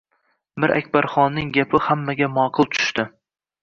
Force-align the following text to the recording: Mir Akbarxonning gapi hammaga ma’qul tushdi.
Mir 0.63 0.73
Akbarxonning 0.77 1.53
gapi 1.59 1.85
hammaga 1.91 2.35
ma’qul 2.43 2.73
tushdi. 2.77 3.11